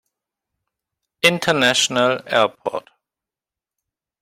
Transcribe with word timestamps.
International 1.21 2.23
Airport. 2.25 2.89